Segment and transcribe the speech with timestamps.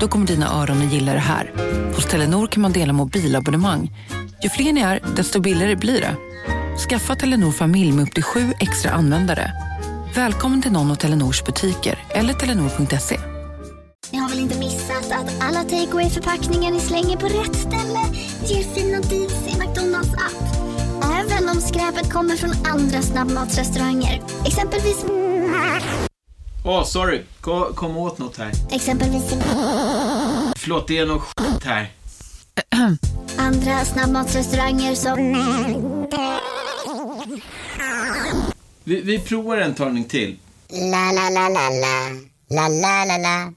[0.00, 1.52] Då kommer dina öron att gilla det här.
[1.94, 3.92] Hos Telenor kan man dela mobilabonnemang.
[4.42, 6.16] Ju fler ni är, desto billigare blir det.
[6.88, 9.52] Skaffa Telenor familj med upp till sju extra användare.
[10.14, 13.20] Välkommen till någon av Telenors butiker eller telenor.se.
[14.12, 18.00] Ni har väl inte missat att alla takeaway förpackningar ni slänger på rätt ställe
[18.46, 20.56] ger fina deals i McDonalds app.
[21.04, 24.22] Även om skräpet kommer från andra snabbmatsrestauranger.
[24.46, 25.04] Exempelvis...
[26.64, 27.22] Åh, sorry.
[27.40, 28.52] Kom, kom åt något här.
[28.70, 29.22] Exempelvis...
[30.56, 31.88] Förlåt, det är något skit här.
[33.38, 35.16] Andra snabbmatsrestauranger som...
[38.84, 40.36] Vi, vi provar en talning till.
[40.68, 42.08] La, la, la, la, la.
[42.50, 43.52] La, la, la, la.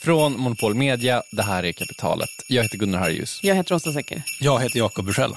[0.00, 2.28] Från Monopol Media, det här är Kapitalet.
[2.48, 3.40] Jag heter Gunnar Harjus.
[3.42, 4.22] Jag heter Åsa Secker.
[4.40, 5.34] Jag heter Jakob Bursell.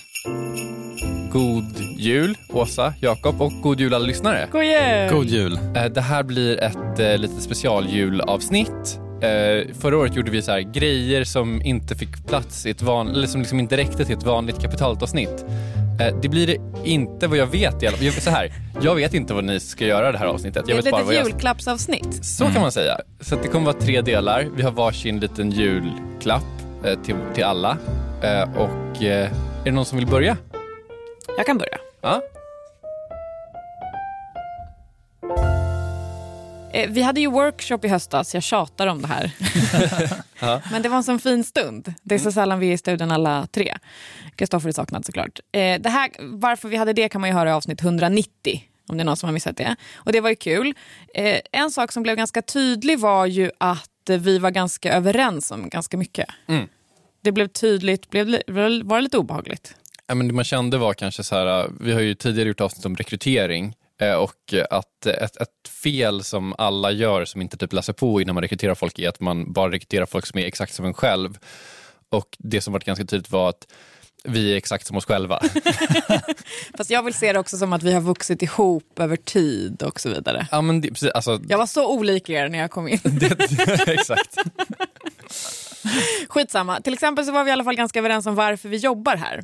[1.36, 4.48] God jul, Åsa, Jakob och god jul alla lyssnare.
[4.52, 5.10] God jul!
[5.12, 5.60] God jul.
[5.76, 9.00] Eh, Det här blir ett eh, litet specialjulavsnitt.
[9.22, 13.08] Eh, förra året gjorde vi så här grejer som inte fick plats i ett van,
[13.08, 15.46] eller som liksom inte räckte till ett vanligt kapitalavsnitt.
[16.22, 18.12] Det blir det inte vad jag vet i alla fall.
[18.12, 20.66] Så här, jag vet inte vad ni ska göra det här avsnittet.
[20.66, 21.26] Det Jag är ett litet jag...
[21.26, 22.26] julklappsavsnitt.
[22.26, 22.98] Så kan man säga.
[23.22, 24.48] Så att det kommer vara tre delar.
[24.56, 26.44] Vi har varsin liten julklapp
[27.06, 27.78] till, till alla.
[28.56, 29.30] Och är
[29.64, 30.38] det någon som vill börja?
[31.38, 31.78] Jag kan börja.
[32.02, 32.22] Ja?
[36.74, 39.32] Eh, Vi hade ju workshop i höstas, jag tjatar om det här.
[40.72, 41.94] Men det var en sån fin stund.
[42.02, 43.78] Det är så sällan vi är i studion alla tre.
[44.36, 45.40] Kristoffer är saknad såklart.
[45.52, 48.98] Eh, Det här, varför vi hade det kan man ju höra i avsnitt 190 om
[48.98, 49.76] det är någon som har missat det.
[49.96, 50.74] Och det var ju kul.
[51.14, 55.70] Eh, En sak som blev ganska tydlig var ju att vi var ganska överens om
[55.70, 56.30] ganska mycket.
[56.48, 56.68] Mm.
[57.22, 58.26] Det blev tydligt, blev,
[58.84, 59.76] var det lite obehagligt?
[60.08, 62.62] Ja, men det man kände var kanske så här, eh, vi har ju tidigare gjort
[62.62, 67.74] avsnitt om rekrytering eh, och att ett, ett fel som alla gör som inte typ
[67.74, 70.74] läser på innan man rekryterar folk är att man bara rekryterar folk som är exakt
[70.74, 71.38] som en själv.
[72.10, 73.68] Och det som var ganska tydligt var att
[74.28, 75.40] vi är exakt som oss själva.
[76.78, 80.00] Fast jag vill se det också som att vi har vuxit ihop över tid och
[80.00, 80.48] så vidare.
[80.52, 83.00] ja, men det, precis, alltså, Jag var så olik er när jag kom in.
[83.04, 84.38] det, exakt.
[86.30, 86.82] Skitsamma.
[86.82, 89.44] Till exempel så var vi i alla fall ganska överens om varför vi jobbar här.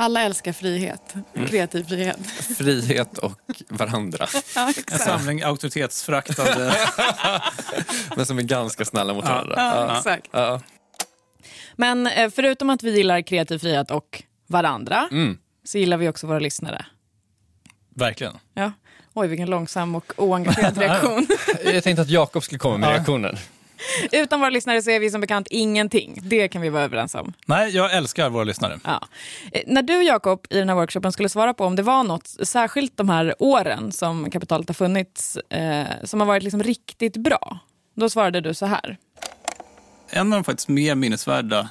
[0.00, 1.14] Alla älskar frihet.
[1.48, 2.18] Kreativ frihet.
[2.58, 3.32] Frihet och
[3.68, 4.26] varandra.
[4.54, 6.74] Ja, En samling auktoritetsföraktande...
[8.16, 9.54] Men som är ganska snälla mot varandra.
[9.56, 10.26] Ja, exakt.
[10.30, 10.60] Ja.
[11.76, 15.38] Men eh, förutom att vi gillar kreativ frihet och varandra Mm.
[15.64, 16.86] så gillar vi också våra lyssnare.
[17.94, 18.38] Verkligen.
[18.54, 18.72] Ja.
[19.14, 21.26] Oj, vilken långsam och oengagerad reaktion.
[21.64, 22.92] Jag tänkte att Jakob skulle komma med Ja.
[22.94, 23.36] reaktionen.
[24.12, 26.18] Utan våra lyssnare så är vi som bekant ingenting.
[26.22, 27.32] Det kan vi vara överens om.
[27.46, 28.80] Nej, jag älskar våra lyssnare.
[28.84, 29.08] Ja.
[29.52, 32.26] Eh, När du, Jakob, i den här workshopen skulle svara på om det var något,
[32.42, 37.58] särskilt de här åren som kapitalet har funnits, eh, som har varit liksom riktigt bra.
[37.96, 38.96] Då svarade du så här.
[40.10, 41.68] En av de faktiskt mer minnesvärda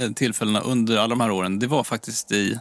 [0.00, 2.58] eh, tillfällena under alla de här åren, det var faktiskt i,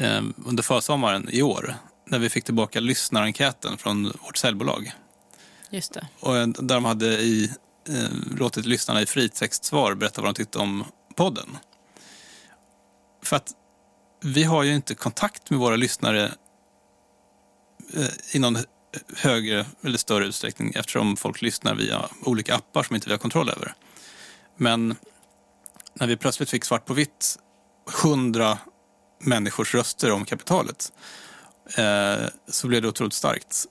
[0.00, 1.74] eh, under försommaren i år,
[2.06, 4.92] när vi fick tillbaka lyssnarenkäten från vårt säljbolag.
[5.70, 6.06] Just det.
[6.20, 7.50] Och eh, där de hade i,
[7.88, 11.58] eh, låtit lyssnarna i fritextsvar berätta vad de tyckte om podden.
[13.22, 13.52] För att
[14.22, 16.32] vi har ju inte kontakt med våra lyssnare
[17.94, 18.58] eh, i någon
[19.16, 23.50] högre eller större utsträckning eftersom folk lyssnar via olika appar som inte vi har kontroll
[23.50, 23.74] över.
[24.56, 24.96] Men
[25.94, 27.38] när vi plötsligt fick svart på vitt
[28.02, 28.58] hundra
[29.20, 30.92] människors röster om kapitalet
[31.76, 33.66] eh, så blev det otroligt starkt.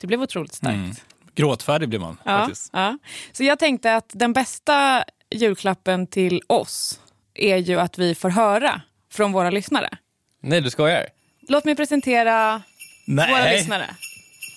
[0.00, 0.74] Det blev otroligt starkt.
[0.74, 0.94] Mm.
[1.34, 2.70] Gråtfärdig blir man Ja, faktiskt.
[2.72, 2.98] ja.
[3.32, 7.00] Så jag tänkte att den bästa julklappen till oss
[7.34, 8.80] är ju att vi får höra
[9.12, 9.88] från våra lyssnare.
[10.42, 11.06] Nej, du skojar?
[11.48, 12.62] Låt mig presentera
[13.06, 13.86] våra Nej, lyssnare.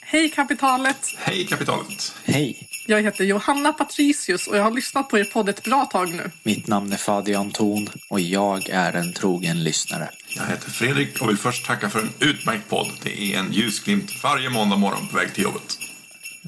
[0.02, 0.98] Hej kapitalet!
[1.18, 2.14] Hej kapitalet!
[2.26, 6.10] Hej, Jag heter Johanna Patricius och jag har lyssnat på er podd ett bra tag
[6.14, 6.32] nu.
[6.44, 10.10] mitt namn är Fadi Anton och jag är en trogen lyssnare.
[10.36, 12.88] Jag heter Fredrik och vill först tacka för en utmärkt podd.
[13.04, 15.78] Det är en ljusglimt varje måndag morgon på väg till jobbet.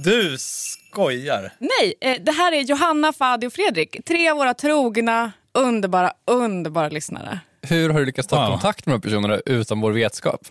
[0.04, 1.52] Du skojar.
[1.60, 4.06] Nej, eh, det här är Johanna, Fadi och Fredrik.
[4.06, 7.40] Tre av våra trogna, underbara, underbara lyssnare.
[7.62, 8.52] Hur har du lyckats ta Wow.
[8.52, 10.42] kontakt med de här personerna utan vår vetskap?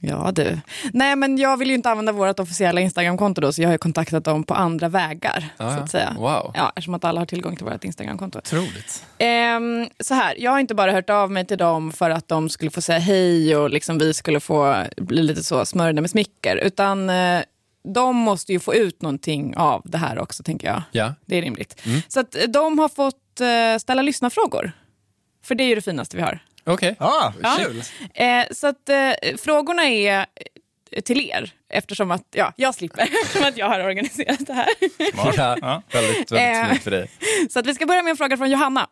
[0.00, 0.58] Ja du.
[0.92, 3.78] Nej men jag vill ju inte använda vårt officiella Instagramkonto då så jag har ju
[3.78, 5.48] kontaktat dem på andra vägar.
[5.56, 6.14] Ah, så att säga.
[6.18, 6.52] Wow.
[6.54, 8.38] Ja, eftersom att alla har tillgång till vårt Instagramkonto.
[8.38, 9.04] Otroligt.
[9.18, 12.48] Ehm, så här, jag har inte bara hört av mig till dem för att de
[12.48, 16.56] skulle få säga hej och liksom vi skulle få bli lite så smörjda med smicker.
[16.56, 17.40] Utan eh,
[17.94, 20.82] de måste ju få ut någonting av det här också tänker jag.
[20.92, 21.14] Ja.
[21.26, 21.82] Det är rimligt.
[21.86, 22.00] Mm.
[22.08, 24.72] Så att eh, de har fått eh, ställa lyssnarfrågor.
[25.44, 26.38] För det är ju det finaste vi har.
[26.64, 26.96] Okej.
[26.98, 27.56] Ah, Ja.
[27.58, 27.82] kul.
[28.14, 30.26] Eh, så att eh, frågorna är
[31.00, 34.68] till er eftersom att ja, jag slipper eftersom att jag har organiserat det här.
[35.36, 35.82] Ja, Ja.
[35.92, 36.68] väldigt, väldigt Eh.
[36.70, 37.10] fint för dig.
[37.50, 38.86] Så att vi ska börja med en fråga från Johanna.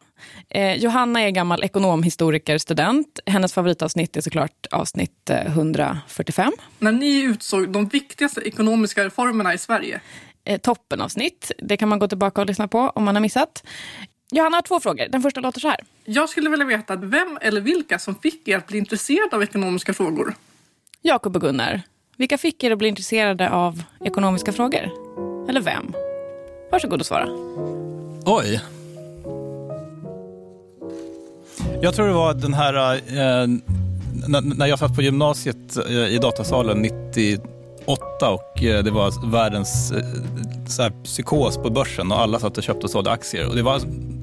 [0.50, 3.18] Eh, Johanna är gammal ekonomhistoriker, student.
[3.26, 6.52] Hennes favoritavsnitt är såklart avsnitt eh, 145.
[6.78, 10.00] När ni utsåg de viktigaste ekonomiska reformerna i Sverige.
[10.44, 11.52] Eh, toppenavsnitt.
[11.58, 13.64] Det kan man gå tillbaka och lyssna på om man har missat.
[14.32, 15.06] Johanna har två frågor.
[15.08, 15.80] Den första låter så här.
[16.04, 19.94] Jag skulle vilja veta vem eller vilka som fick er att bli intresserade av ekonomiska
[19.94, 20.34] frågor.
[21.02, 21.82] Jakob och Gunnar,
[22.16, 24.90] vilka fick er att bli intresserade av ekonomiska frågor?
[25.48, 25.94] Eller vem?
[26.72, 27.28] Varsågod och svara.
[28.24, 28.60] Oj.
[31.82, 33.46] Jag tror det var den här, eh,
[34.42, 40.04] när, jag satt på gymnasiet eh, i datasalen 98 och eh, det var världens eh,
[40.68, 43.48] så här, psykos på börsen och alla satt och köpte och sålde aktier.
[43.48, 43.80] Och det var,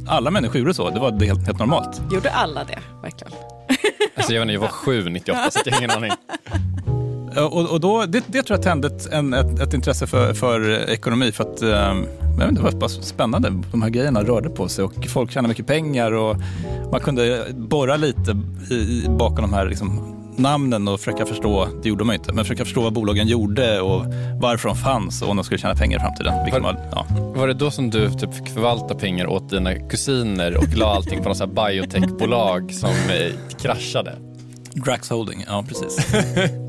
[0.08, 2.02] alla människor gjorde så, det var helt, helt normalt.
[2.12, 3.34] Gjorde alla det, verkligen?
[4.16, 6.12] Alltså, jag, vet inte, jag var sju 98 så jag har ingen aning.
[7.36, 10.34] Eh, Och, och då, det, det tror jag tände ett, en, ett, ett intresse för,
[10.34, 11.70] för ekonomi för att eh,
[12.40, 13.52] jag vet det var bara spännande.
[13.72, 16.38] De här grejerna rörde på sig och folk tjänade mycket pengar och
[16.92, 18.38] man kunde borra lite
[18.70, 22.46] i, bakom de här liksom, namnen och försöka förstå, det gjorde man ju inte, men
[22.46, 24.06] försöka förstå vad bolagen gjorde och
[24.42, 26.34] varför de fanns och om de skulle tjäna pengar i framtiden.
[26.52, 27.06] Var- var, ja.
[27.36, 31.24] Var det då som du typ fick förvalta pengar åt dina kusiner och la allting
[31.24, 34.16] på något biotechbolag som eh, kraschade?
[34.74, 36.14] Drax Holding, ja precis.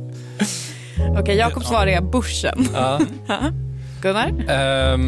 [1.19, 2.69] Okej, Jakobs svar är börsen.
[2.75, 3.01] Ja.
[4.03, 4.29] Gunnar?
[4.49, 4.99] Eh,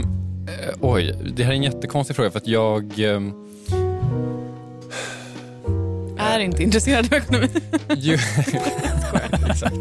[0.81, 2.99] oj, det här är en jättekonstig fråga för att jag...
[2.99, 3.33] ehm,
[6.19, 7.49] Är inte intresserad av ekonomi.
[7.97, 8.19] ju,
[9.51, 9.75] Exakt.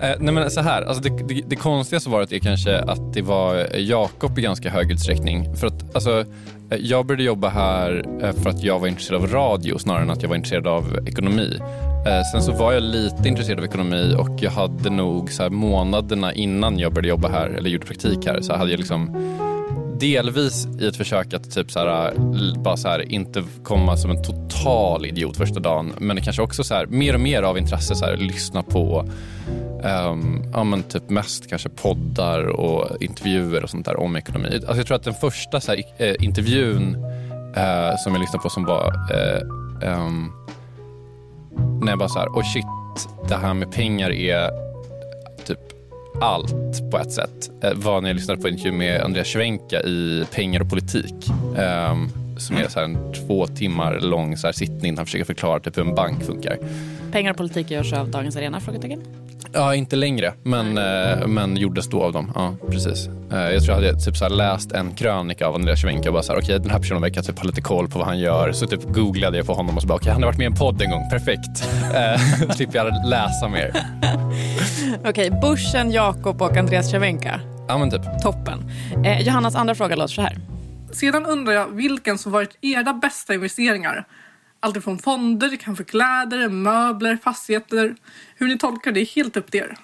[0.00, 3.12] Eh, nej men så här, alltså det, det, det konstigaste var att det kanske att
[3.14, 5.56] det var Jakob i ganska hög utsträckning.
[5.56, 6.24] För att alltså,
[6.70, 10.10] Eh, jag började jobba här eh, för att jag var intresserad av radio snarare än
[10.10, 11.58] att jag var intresserad av ekonomi.
[12.06, 15.50] Eh, sen så var jag lite intresserad av ekonomi och jag hade nog så här,
[15.50, 19.34] månaderna innan jag började jobba här eller gjorde praktik här så hade jag liksom
[20.00, 22.14] delvis i ett försök att typ så här,
[22.58, 25.92] bara så här, inte komma som en total idiot första dagen.
[25.98, 29.08] Men kanske också så här, mer och mer av intresse så här, lyssna på
[29.84, 34.48] ehm, ja, men typ mest kanske poddar och intervjuer och sånt där om ekonomi.
[34.54, 36.94] Alltså jag tror att den första så här, eh, intervjun
[37.56, 40.32] eh, som jag lyssnade på som var eh, ehm,
[41.82, 42.64] när jag bara så här, oh shit,
[43.28, 44.50] det här med pengar är
[45.44, 45.58] typ
[46.20, 49.80] allt på ett sätt eh, var när jag lyssnade på en intervju med Andreas Schwenka
[49.80, 51.14] i Pengar och politik.
[51.56, 52.08] ehm,
[52.38, 55.76] som är så här en två timmar lång så här sittning han försöker förklara typ
[55.76, 56.58] hur en bank funkar.
[57.12, 58.60] Pengar och politik görs av Dagens Arena?
[58.60, 59.02] Frågetecken.
[59.52, 62.32] Ja, inte längre, men, eh, men gjordes då av dem.
[62.34, 63.08] Ja, precis.
[63.32, 66.22] Eh, jag tror jag hade typ så läst en krönika av Andreas Cervenka och bara
[66.22, 68.52] så här, okej den här personen verkar typ ha lite koll på vad han gör.
[68.52, 70.46] Så typ googlade jag på honom och så bara, okej han har varit med i
[70.46, 71.68] en podd en gång, perfekt.
[71.94, 73.72] Eh, slipper jag läsa mer.
[75.08, 77.40] Okej, Börsen, Jakob och Andreas Cervenka.
[77.68, 78.22] Ja men typ.
[78.22, 78.70] Toppen.
[79.04, 80.38] Eh, Johannas andra fråga låter så här.
[80.92, 84.04] Sedan undrar jag vilken som varit era bästa investeringar.
[84.60, 87.96] Alltifrån fonder, kanske kläder, möbler, fastigheter.
[88.36, 89.76] Hur ni tolkar det är helt upp till er.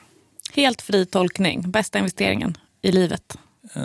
[0.52, 1.71] Helt fri tolkning.
[1.71, 3.38] Bästa investeringen i livet.
[3.75, 3.83] Eh,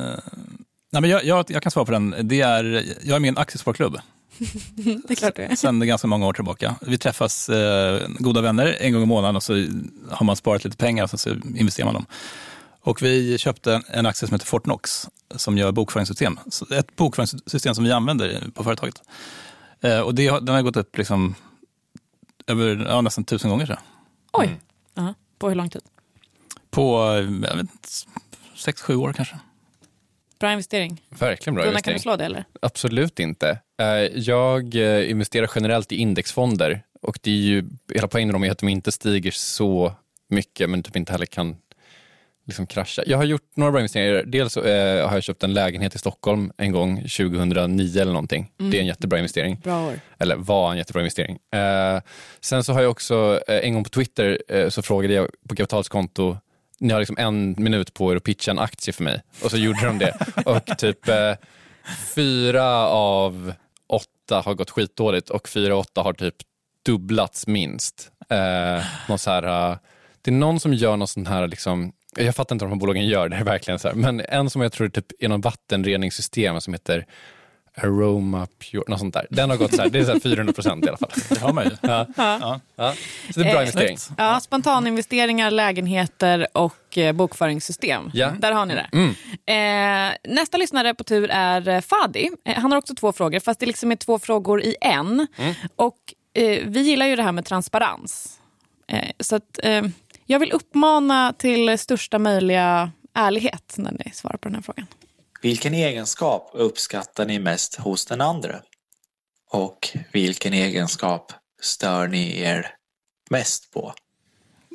[0.91, 2.15] nej, men jag, jag, jag kan svara på den.
[2.21, 2.63] Det är,
[3.03, 3.97] jag är med i en aktiesparklubb
[4.75, 5.55] Det är klart det är.
[5.55, 6.75] sedan ganska många år tillbaka.
[6.81, 9.53] Vi träffas eh, goda vänner en gång i månaden och så
[10.09, 12.05] har man sparat lite pengar och så, så investerar man dem.
[12.81, 16.39] Och vi köpte en aktie som heter Fortnox som gör bokföringssystem.
[16.49, 19.01] Så Ett bokföringssystem som vi använder på företaget.
[19.81, 21.35] Eh, och det, den har gått upp liksom
[22.47, 23.65] över ja, nästan tusen gånger.
[23.65, 23.75] Så.
[24.33, 24.59] Oj.
[24.93, 25.81] Ja, på hur lång tid?
[26.69, 27.69] På eh, jag vet,
[28.55, 29.39] sex, sju år kanske.
[30.39, 31.01] Bra investering.
[31.09, 31.95] Verkligen bra Gunnar, kan investering.
[31.97, 32.45] du slå det eller?
[32.61, 33.59] Absolut inte.
[33.81, 33.87] Eh,
[34.19, 38.51] Jag eh, investerar generellt i indexfonder och det är ju, hela poängen med dem är
[38.51, 39.93] att de inte stiger så
[40.29, 41.57] mycket men typ inte heller kan
[42.49, 43.03] liksom krascha.
[43.05, 44.23] Jag har gjort några bra investeringar.
[44.23, 48.51] Dels eh, har jag köpt en lägenhet i Stockholm en gång, 2009 eller någonting.
[48.59, 48.71] Mm.
[48.71, 49.59] Det är en jättebra investering.
[49.63, 49.99] Bra år.
[50.19, 51.37] Eller var en jättebra investering.
[51.53, 52.01] Eh,
[52.39, 55.55] sen så har jag också, eh, en gång på Twitter eh, så frågade jag på
[55.55, 56.37] Kapitals konto,
[56.79, 59.21] ni har liksom en minut på er att pitcha en aktie för mig.
[59.43, 60.15] Och så gjorde de det.
[60.45, 61.33] Och typ eh,
[62.15, 63.53] fyra av
[63.87, 66.35] åtta har gått skitdåligt och fyra av åtta har typ
[66.85, 68.11] dubblats minst.
[68.29, 69.77] Eh, någon här, eh,
[70.21, 72.79] det är någon som gör något sånt här, liksom, jag fattar inte vad de här
[72.79, 75.41] bolagen gör, det är verkligen så här, men en som jag tror typ är någon
[75.41, 77.05] vattenreningssystem som heter
[77.77, 79.27] Aroma Pure, något sånt där.
[79.29, 81.09] Den har gått så här, det är så här 400 procent i alla fall.
[81.29, 81.71] Det har man ju.
[81.81, 82.05] Ja.
[82.17, 82.59] Ja.
[82.75, 82.93] Ja.
[83.33, 83.97] Så det är bra Eh, investering.
[84.17, 88.11] Ja, spontaninvesteringar, lägenheter och eh, bokföringssystem.
[88.13, 88.31] Ja.
[88.39, 88.89] Där har ni det.
[88.93, 90.11] Mm.
[90.11, 92.29] Eh, nästa lyssnare på tur är eh, Fadi.
[92.45, 95.27] Eh, han har också två frågor, fast det liksom är två frågor i en.
[95.37, 95.53] Mm.
[95.75, 95.97] Och
[96.33, 98.39] eh, Vi gillar ju det här med transparens.
[98.87, 99.83] Eh, så att, eh,
[100.31, 104.85] jag vill uppmana till största möjliga ärlighet när ni svarar på den här frågan.
[105.41, 108.55] Vilken egenskap uppskattar ni mest hos den andra?
[109.51, 112.75] Och vilken egenskap stör ni er
[113.29, 113.93] mest på?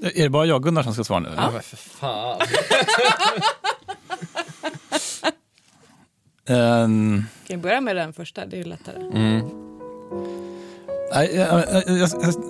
[0.03, 1.33] Är det bara jag och Gunnar som ska svara nu?
[1.37, 2.41] Ja, men för fan.
[6.49, 8.47] Ehm, Kan börja med den första?
[8.47, 9.01] Det är ju lättare.
[9.01, 9.64] Mm.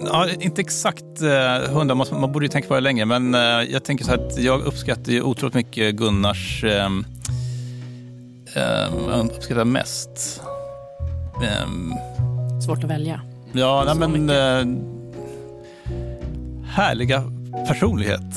[0.06, 3.84] Ja, inte exakt eh, hundra, man, borde ju tänka på det längre, men eh, jag
[3.84, 6.64] tänker så här att jag uppskattar ju otroligt mycket Gunnars...
[6.64, 7.04] ehm,
[8.54, 10.42] ehm, jag uppskattar mest...
[11.42, 11.92] ehm,
[12.66, 13.20] Svårt att välja.
[13.52, 14.30] Ja, nej, men...
[14.30, 14.94] Eh,
[16.66, 17.22] härliga
[17.68, 18.34] personlighet.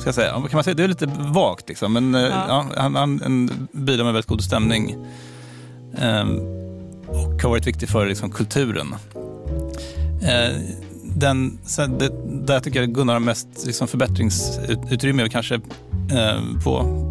[0.00, 0.32] Ska jag säga.
[0.32, 0.74] Kan man säga.
[0.74, 1.92] Det är lite vagt liksom.
[1.92, 2.66] Men eh, ja.
[2.76, 4.96] han, han bidrar med väldigt god stämning.
[5.98, 6.38] Ehm,
[7.08, 8.94] och har varit viktig för liksom, kulturen.
[10.22, 10.56] Eh,
[11.16, 12.10] den, sen, det,
[12.46, 17.02] där tycker jag Gunnar har mest liksom, förbättringsutrymme och kanske eh, på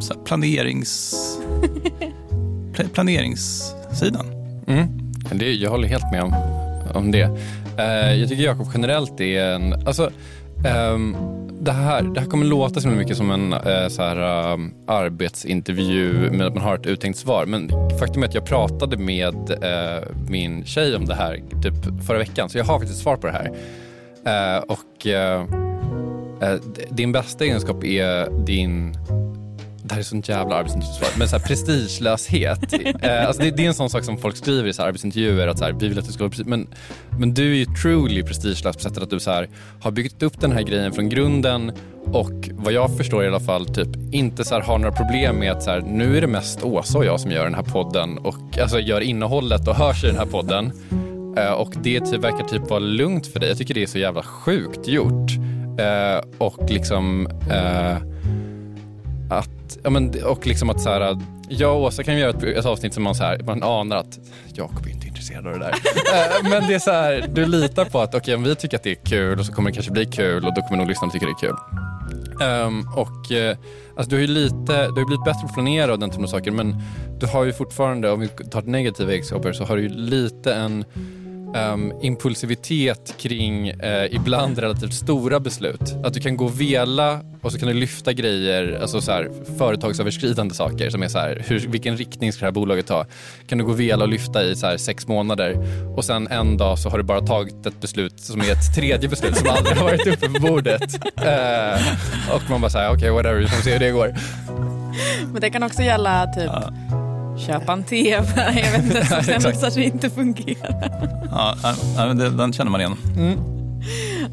[0.00, 1.14] så här, planerings,
[2.74, 4.26] pla- planeringssidan.
[4.66, 4.86] Mm.
[5.32, 6.34] Det, jag håller helt med om,
[6.94, 7.30] om det.
[7.78, 9.86] Eh, jag tycker Jakob generellt är en...
[9.86, 10.10] Alltså,
[10.66, 11.16] ehm,
[11.60, 16.30] det, här, det här kommer låta så mycket som en eh, så här, um, arbetsintervju
[16.30, 17.46] med att man har ett uttänkt svar.
[17.46, 22.18] Men faktum är att jag pratade med eh, min tjej om det här typ förra
[22.18, 22.48] veckan.
[22.48, 23.50] Så jag har faktiskt svar på det här.
[24.26, 25.46] Eh, och eh,
[26.42, 28.94] eh, Din bästa egenskap är din
[29.90, 32.72] det här är sånt jävla arbetsintervjusvar, men så här, prestigelöshet.
[33.02, 35.48] eh, alltså det, det är en sån sak som folk skriver i så här arbetsintervjuer,
[35.48, 36.32] att så här, vi vill att det ska vara.
[36.44, 36.68] Men,
[37.18, 39.48] men du är ju truly prestigelös på sättet att du så här,
[39.80, 41.72] har byggt upp den här grejen från grunden
[42.04, 45.62] och vad jag förstår i alla fall typ inte så har några problem med att
[45.62, 48.58] så här, nu är det mest Åsa och jag som gör den här podden och
[48.60, 50.72] alltså gör innehållet och hörs i den här podden.
[51.36, 53.48] Eh, och det typ, verkar typ vara lugnt för dig.
[53.48, 55.30] Jag tycker det är så jävla sjukt gjort.
[55.78, 57.96] Eh, och liksom eh,
[59.70, 62.66] att, ja men, och liksom att så här, jag och Åsa kan göra ett, ett
[62.66, 64.18] avsnitt som man, så här, man anar att
[64.54, 65.74] Jakob är inte intresserad av det där.
[66.10, 68.82] Eh, men det är så här, du litar på att okej om vi tycker att
[68.82, 71.12] det är kul och så kommer det kanske bli kul och då kommer nog lyssnarna
[71.12, 71.56] tycka det är kul.
[72.42, 73.56] Ehm, och eh,
[73.96, 76.10] alltså, du har ju lite, du har ju blivit bättre på att planera och den
[76.10, 76.82] typen av saker men
[77.20, 80.84] du har ju fortfarande, om vi tar negativa egenskaper, så har du ju lite en
[81.54, 85.94] ehm, impulsivitet kring eh, ibland relativt stora beslut.
[86.04, 89.30] Att du kan gå och vela och så kan du lyfta grejer, alltså så här,
[89.58, 93.06] företagsöverskridande saker som är så här, hur, vilken riktning ska det här bolaget ta?
[93.46, 95.56] Kan du gå och vela och lyfta i så här, sex månader
[95.96, 99.08] och sen en dag så har du bara tagit ett beslut som är ett tredje
[99.08, 100.94] beslut som aldrig har varit uppe på bordet.
[101.16, 104.14] Eh, och man bara säger okej okay, whatever, vi får se hur det går.
[105.32, 106.50] Men det kan också gälla typ
[107.46, 108.26] köpa en TV.
[108.62, 110.74] Jag vet inte, som sen visar sig inte fungera.
[111.30, 111.54] Ja,
[112.30, 112.96] den känner man igen.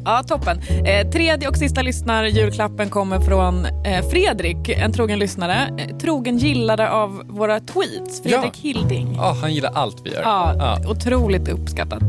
[0.04, 0.58] Ja, toppen.
[0.86, 5.70] Eh, tredje och sista lyssnar julklappen kommer från eh, Fredrik, en trogen lyssnare.
[5.78, 8.22] Eh, trogen gillare av våra tweets.
[8.22, 8.60] Fredrik Ja.
[8.62, 9.14] Hilding.
[9.16, 10.22] Ja, han gillar allt vi gör.
[10.22, 10.90] Ja, Ja.
[10.90, 12.02] Otroligt uppskattat.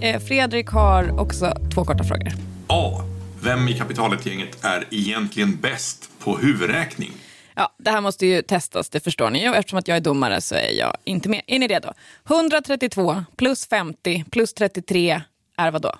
[0.00, 2.32] Eh, Fredrik har också två korta frågor.
[2.66, 3.00] A.
[3.42, 7.10] Vem i kapitalet-gänget är egentligen bäst på huvudräkning?
[7.54, 9.54] Ja, det här måste ju testas, det förstår ni ju.
[9.54, 11.42] Eftersom att jag är domare så är jag inte med.
[11.46, 11.92] Är ni redo?
[12.28, 15.22] 132 plus 50 plus 33
[15.56, 15.94] är vad då?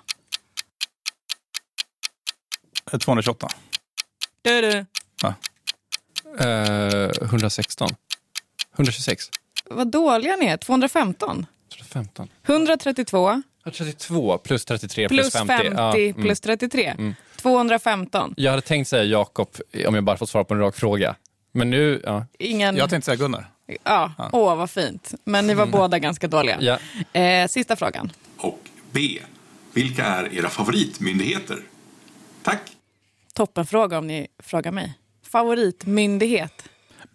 [2.93, 3.47] Eh, 228.
[4.41, 4.85] Du, du.
[5.21, 5.33] Ja.
[6.45, 7.89] Eh, 116.
[8.75, 9.29] 126.
[9.65, 10.57] Vad dåliga ni är.
[10.57, 11.45] 215.
[11.75, 12.27] 115.
[12.43, 15.47] 132 32 plus 33 plus, plus 50.
[15.47, 16.13] 50, Ja, mm.
[16.13, 16.95] plus 33.
[17.35, 18.33] 215.
[18.37, 19.49] Jag hade tänkt säga Jakob
[19.87, 21.15] om jag bara fått svara på en rak fråga.
[21.51, 22.25] Men nu, ja.
[22.39, 22.77] Ingen...
[22.77, 23.51] Jag tänkte säga Gunnar.
[23.83, 25.13] Ja, åh vad fint.
[25.23, 26.57] Men ni var båda ganska dåliga.
[26.61, 27.19] ja.
[27.21, 28.11] Eh, sista frågan.
[28.37, 28.59] Och
[28.91, 29.19] B.
[29.73, 31.57] Vilka är era favoritmyndigheter?
[32.43, 32.61] Tack!
[33.33, 34.93] Toppenfråga om ni frågar mig.
[35.31, 36.63] Favoritmyndighet?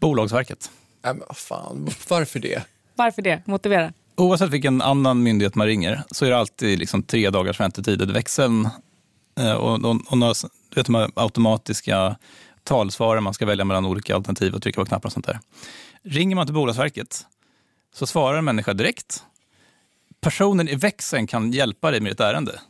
[0.00, 0.70] Bolagsverket.
[1.02, 2.62] Nej, men vad fan, varför det?
[2.94, 3.42] Varför det?
[3.46, 3.92] Motivera.
[4.16, 8.10] Oavsett vilken annan myndighet man ringer så är det alltid liksom tre dagars väntetid.
[8.10, 8.68] Växeln
[9.40, 10.34] eh, och, och, och några,
[10.68, 12.16] du vet, de här automatiska
[12.66, 15.40] talsvaren man ska välja mellan olika alternativ och trycka på knappar och sånt där.
[16.02, 17.26] Ringer man till Bolagsverket
[17.94, 19.24] så svarar en människa direkt.
[20.20, 22.60] Personen i växeln kan hjälpa dig med ditt ärende.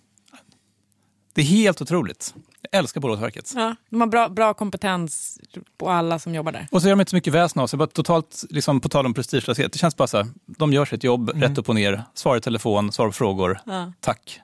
[1.34, 2.34] Det är helt otroligt.
[2.70, 3.52] Jag älskar Boråsverket.
[3.54, 5.40] Ja, de har bra, bra kompetens
[5.78, 6.68] på alla som jobbar där.
[6.70, 7.76] Och så gör de inte så mycket väsen av sig.
[7.78, 9.72] Bara totalt, liksom, på tal om prestigelöshet.
[9.72, 11.42] Det känns bara så här, de gör sitt jobb Mm.
[11.42, 12.02] rätt upp och ner.
[12.14, 13.58] Svarar i telefon, svarar på frågor.
[13.66, 13.92] Ja.
[14.00, 14.40] Tack.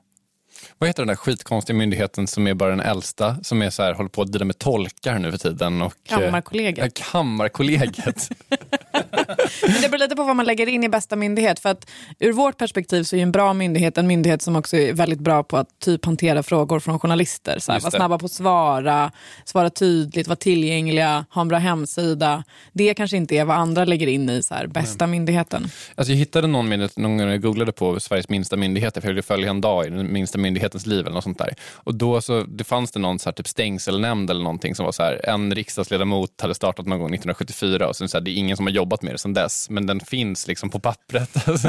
[0.78, 3.95] Vad heter den där skitkonstiga myndigheten som är bara den äldsta, som är så här,
[3.95, 5.83] håller på att dela med tolkar nu för tiden?
[5.83, 6.78] Och, eh, Kammarkollegiet.
[6.78, 8.31] ja, Kammarkollegiet.
[9.62, 11.61] Men det beror lite på vad man lägger in i bästa myndighet.
[11.61, 14.92] För att ur vårt perspektiv så är en bra myndighet en myndighet som också är
[14.92, 17.59] väldigt bra på att typ hantera frågor från journalister.
[17.59, 19.12] Så här, vara snabba på att svara,
[19.45, 22.45] svara tydligt, vara tillgängliga, ha en bra hemsida.
[22.73, 25.69] Det kanske inte är vad andra lägger in i så här, bästa myndigheten.
[25.95, 29.14] Alltså jag hittade någon myndighet, någon gång jag googlade på Sveriges minsta myndigheter, för jag
[29.14, 31.55] ville följa en dag i den minsta myndighetens liv eller något sånt där.
[31.75, 34.93] Och då så, det fanns det någon så här typ stängselnämnd eller någonting som var
[34.93, 38.35] så här, en riksdagsledamot hade startat någon gång 1974 och sen så här, det är
[38.37, 41.31] ingen som har jobbat med det sedan dess, men den finns liksom på pappret.
[41.53, 41.69] Alltså.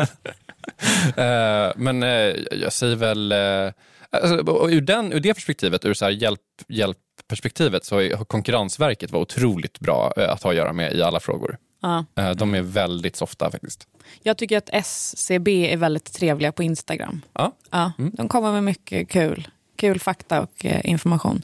[1.22, 3.74] Eh, men eh, jag säger väl, eh,
[4.10, 9.12] alltså, och ur, den, ur det perspektivet, ur så här hjälp, hjälpperspektivet så har Konkurrensverket
[9.12, 11.58] varit otroligt bra att ha att göra med i alla frågor.
[11.84, 12.06] Ja.
[12.16, 13.88] Eh, De är väldigt softa faktiskt.
[14.24, 17.22] Jag tycker att SCB är väldigt trevliga på Instagram.
[17.34, 17.52] Ja.
[17.72, 21.42] Ja, De kommer med mycket kul, kul fakta och eh, information.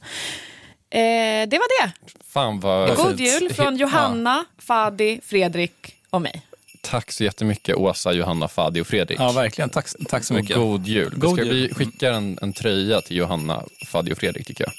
[0.91, 0.99] Eh,
[1.49, 1.91] det var det.
[2.25, 3.19] Fan vad God fint.
[3.19, 3.81] jul från Ja.
[3.81, 6.41] Johanna, Fadi, Fredrik och mig.
[6.81, 9.19] Tack så jättemycket Åsa, Johanna, Fadi och Fredrik.
[9.19, 9.69] Ja, verkligen.
[9.69, 10.55] Tack, tack så Och mycket.
[10.57, 11.13] god jul.
[11.15, 11.53] God Ska jul.
[11.55, 14.73] Vi skickar en, en tröja till Johanna, Fadi och Fredrik tycker jag.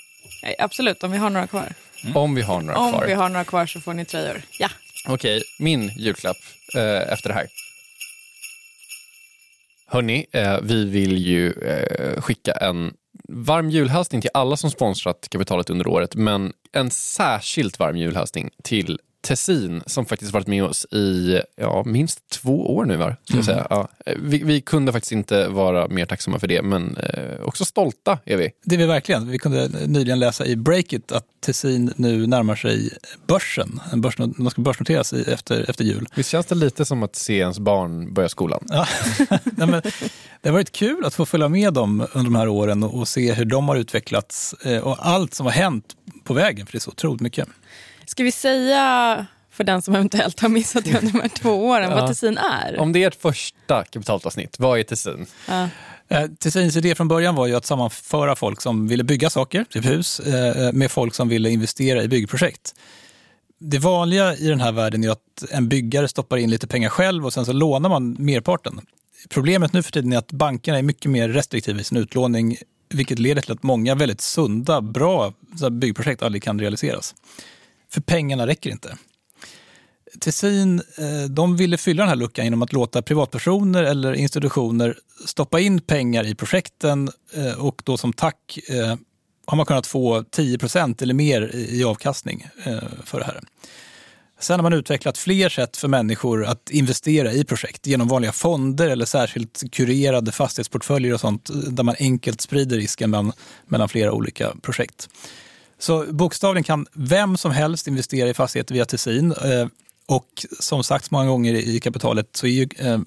[0.51, 1.73] Eh, Absolut, om vi har några kvar.
[2.15, 3.07] Om vi har några Om kvar.
[3.07, 4.43] vi har några kvar så får ni tröjor.
[4.59, 4.69] Ja.
[5.09, 6.37] Okej, min julklapp
[6.75, 7.47] eh, efter det här.
[9.87, 12.95] Hörni, eh, vi vill ju eh, skicka en
[13.29, 18.99] varm julhälsning till alla som sponsrat kapitalet under året, men en särskilt varm julhälsning till
[19.23, 22.97] Tessin som faktiskt varit med oss i ja, minst två år nu.
[22.97, 23.17] Va?
[23.25, 23.67] Ska jag säga.
[23.71, 27.65] Ja, eh, vi, vi kunde faktiskt inte vara mer tacksamma för det, men eh, också
[27.65, 28.51] stolta är vi.
[28.65, 29.31] Det är vi verkligen.
[29.31, 32.91] Vi kunde nyligen läsa i Breakit att Tessin nu närmar sig
[33.27, 33.81] börsen.
[33.93, 36.09] En börs, de ska börsnoteras i, efter, efter jul.
[36.15, 38.65] Visst känns det lite som att se ens barn börja skolan?
[38.69, 38.87] Ja.
[39.29, 39.83] Nej, men
[40.41, 43.09] det har varit kul att få följa med dem under de här åren och, och
[43.09, 46.79] se hur de har utvecklats eh, och allt som har hänt på vägen, för det
[46.79, 47.49] är så otroligt mycket.
[48.11, 51.91] Ska vi säga för den som eventuellt har missat det under de här två åren
[51.91, 51.97] Ja.
[51.97, 52.79] vad Tessin är?
[52.79, 55.27] Om det är ett första kapitalavsnitt, vad är Tessin?
[55.49, 55.69] Ja.
[56.09, 59.85] Eh, Tessins idé från början var ju att sammanföra folk som ville bygga saker, typ
[59.85, 62.75] hus, eh, med folk som ville investera i byggprojekt.
[63.59, 67.27] Det vanliga i den här världen är att en byggare stoppar in lite pengar själv
[67.27, 68.81] och sen så lånar man merparten.
[69.29, 72.57] Problemet nu för tiden är att bankerna är mycket mer restriktiva i sin utlåning,
[72.89, 75.33] vilket leder till att många väldigt sunda, bra
[75.71, 77.15] byggprojekt aldrig kan realiseras.
[77.93, 78.97] För pengarna räcker inte.
[80.21, 85.61] Tessin eh, de ville fylla den här luckan genom att låta privatpersoner eller institutioner stoppa
[85.61, 88.97] in pengar i projekten eh, och då som tack eh,
[89.47, 92.47] har man kunnat få 10% eller mer i avkastning
[93.05, 93.41] för det här.
[94.41, 98.89] Sen har man utvecklat fler sätt för människor att investera i projekt genom vanliga fonder
[98.89, 103.33] eller särskilt kurerade fastighetsportföljer och sånt där man enkelt sprider risken mellan,
[103.67, 105.09] mellan flera olika projekt.
[105.81, 109.33] Så bokstavligen kan vem som helst investera i fastigheter via Tessin.
[109.33, 109.67] Eh,
[110.07, 112.99] och som sagt många gånger i kapitalet så är ju eh,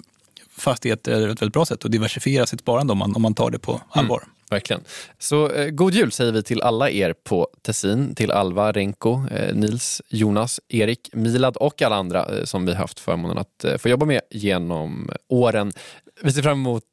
[0.56, 3.58] fastigheter ett väldigt bra sätt att diversifiera sitt sparande om man, om man tar det
[3.58, 4.22] på allvar.
[4.50, 4.84] Verkligen.
[5.18, 9.54] Så eh, god jul säger vi till alla er på Tessin, till Alva, Renko, eh,
[9.54, 13.88] Nils, Jonas, Erik, Milad och alla andra eh, som vi haft förmånen att eh, få
[13.88, 15.72] jobba med genom åren.
[16.22, 16.84] Vi ser fram emot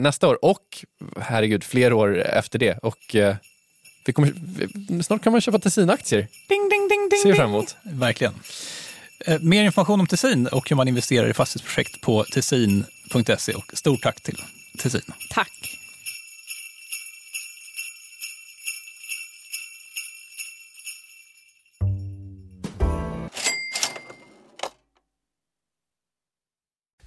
[0.00, 0.84] nästa år och
[1.20, 2.78] herregud, fler år efter det.
[2.78, 3.16] Och
[4.08, 6.28] vi kommer, snart kan man köpa Tessin-aktier.
[6.48, 7.76] Ding, ding, ding, ding, Ser fram emot.
[7.82, 8.34] Verkligen.
[9.20, 14.02] Eh, Mer information om Tessin och hur man investerar i fastighetsprojekt på tessin.se och stort
[14.02, 14.42] tack till
[14.78, 15.02] Tessin.
[15.30, 15.78] Tack.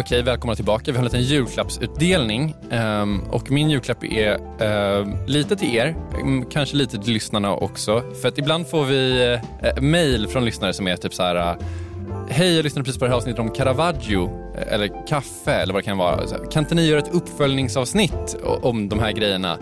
[0.00, 0.92] Okej, välkomna tillbaka.
[0.92, 2.54] Vi har en liten julklappsutdelning.
[2.70, 8.02] Um, och min julklapp är uh, lite till er, mm, kanske lite till lyssnarna också.
[8.22, 9.34] För att ibland får vi
[9.76, 11.36] uh, mail från lyssnare som är typ så här...
[11.36, 11.62] Uh,
[12.30, 14.30] Hej, jag lyssnade precis på det här avsnittet om Caravaggio,
[14.70, 16.20] eller kaffe eller vad det kan vara.
[16.50, 19.58] Kan inte ni göra ett uppföljningsavsnitt om de här grejerna?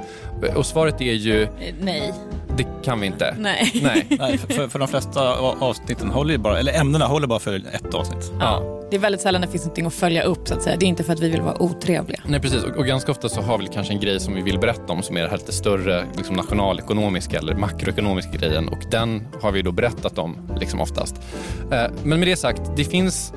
[0.55, 1.49] Och svaret är ju...
[1.81, 2.13] Nej.
[2.57, 3.35] Det kan vi inte.
[3.39, 3.71] Nej.
[3.83, 4.07] Nej.
[4.19, 7.95] Nej för, för de flesta avsnitten håller ju bara, eller ämnena håller bara för ett
[7.95, 8.33] avsnitt.
[8.41, 8.73] Ja.
[8.91, 10.77] Det är väldigt sällan det finns någonting att följa upp så att säga.
[10.77, 12.21] Det är inte för att vi vill vara otrevliga.
[12.27, 14.59] Nej precis och, och ganska ofta så har vi kanske en grej som vi vill
[14.59, 19.27] berätta om som är det här lite större liksom nationalekonomiska eller makroekonomiska grejen och den
[19.43, 21.17] har vi då berättat om liksom oftast.
[21.73, 23.33] Eh, men med det sagt, det finns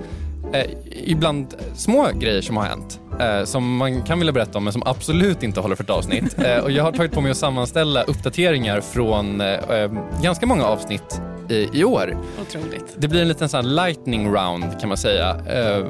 [0.53, 0.65] eh,
[1.03, 4.83] ibland små grejer som har hänt eh, som man kan vilja berätta om men som
[4.85, 6.35] absolut inte håller för ett avsnitt.
[6.49, 9.91] Eh, och jag har tagit på mig att sammanställa uppdateringar från eh, eh,
[10.23, 12.17] ganska många avsnitt i, i år.
[12.41, 12.95] Otroligt.
[12.97, 15.29] Det blir en liten sån lightning round kan man säga.
[15.29, 15.85] Eh,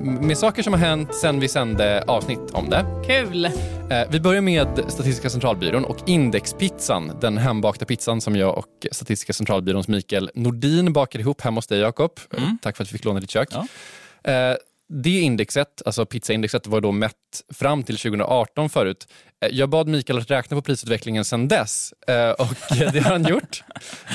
[0.00, 2.84] med saker som har hänt sen vi sände avsnitt om det.
[3.06, 3.44] Kul!
[3.44, 3.52] Eh,
[4.10, 9.88] vi börjar med Statistiska centralbyrån och Indexpizzan, den hembakta pizzan som jag och Statistiska centralbyråns
[9.88, 12.20] Mikael Nordin bakade ihop hemma hos dig Jakob.
[12.36, 12.58] Mm.
[12.62, 13.48] Tack för att vi fick låna ditt kök.
[13.52, 13.66] Ja.
[14.92, 17.14] Det indexet, alltså pizzaindexet, var då mätt
[17.54, 19.08] fram till 2018 förut.
[19.40, 22.46] Eh, jag bad Mikael att räkna på prisutvecklingen sedan dess eh, och
[22.92, 23.62] det har han gjort.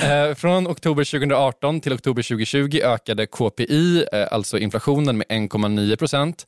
[0.02, 6.46] Eh, från oktober 2018 till oktober 2020 ökade KPI, alltså inflationen, med 1,9 procent.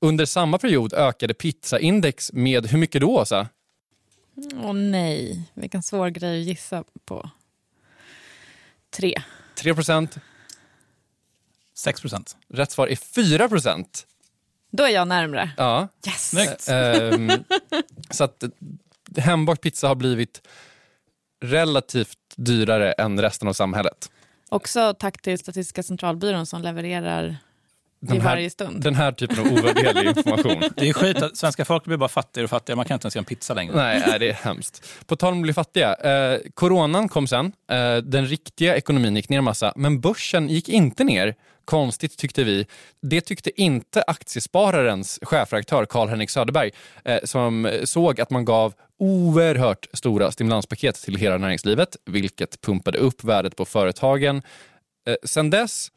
[0.00, 3.48] Under samma period ökade pizzaindex med hur mycket då, Åsa?
[4.36, 7.30] Åh oh, nej, vilken svår grej att gissa på.
[8.90, 9.14] Tre.
[9.54, 10.18] 3 procent.
[11.82, 12.36] 6 procent.
[12.48, 14.06] Rätt svar är 4 procent.
[14.70, 15.50] Då är jag närmre.
[15.56, 15.88] Ja.
[16.06, 16.68] Yes!
[16.68, 17.30] Ehm,
[18.10, 18.44] så att
[19.16, 20.42] hembakt pizza har blivit
[21.44, 24.10] relativt dyrare än resten av samhället.
[24.48, 27.36] Också tack till Statistiska centralbyrån som levererar
[28.00, 28.82] den här, varje stund.
[28.82, 30.62] Den här typen av ovärderlig information.
[30.76, 32.76] Det är skit att svenska folk blir bara fattigare och fattigare.
[32.76, 33.76] Man kan inte ens göra en pizza längre.
[33.76, 34.84] Nej, nej det är hemskt.
[35.06, 35.94] På tal om att bli fattiga.
[35.94, 37.52] Eh, coronan kom sen.
[37.70, 41.34] Eh, den riktiga ekonomin gick ner en massa, men börsen gick inte ner.
[41.64, 42.66] Konstigt tyckte vi.
[43.02, 46.70] Det tyckte inte Aktiespararens chefredaktör Karl-Henrik Söderberg
[47.04, 53.24] eh, som såg att man gav oerhört stora stimulanspaket till hela näringslivet, vilket pumpade upp
[53.24, 54.42] värdet på företagen.
[55.06, 55.90] Eh, sen dess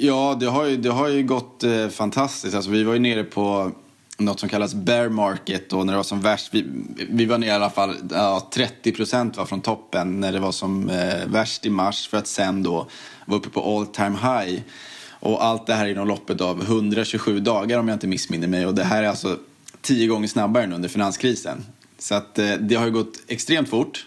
[0.00, 2.54] Ja, det har ju, det har ju gått eh, fantastiskt.
[2.54, 3.72] Alltså, vi var ju nere på
[4.18, 6.54] något som kallas bear market och när det var som värst.
[6.54, 6.64] Vi,
[7.10, 10.52] vi var nere i alla fall, ja, 30 procent var från toppen när det var
[10.52, 12.86] som eh, värst i mars för att sen då
[13.24, 14.62] vara uppe på all time high.
[15.20, 18.66] Och allt det här inom loppet av 127 dagar om jag inte missminner mig.
[18.66, 19.38] Och det här är alltså
[19.80, 21.64] tio gånger snabbare än under finanskrisen.
[21.98, 24.06] Så att eh, det har ju gått extremt fort.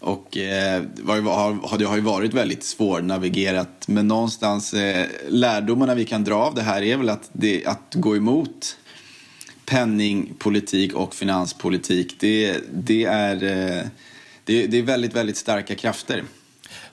[0.00, 3.88] Och eh, har, det har ju varit väldigt svårnavigerat.
[3.88, 7.94] Men någonstans eh, lärdomarna vi kan dra av det här är väl att, det, att
[7.94, 8.76] gå emot
[9.66, 12.16] penningpolitik och finanspolitik.
[12.20, 13.82] Det, det, är, eh,
[14.44, 16.24] det, det är väldigt, väldigt starka krafter.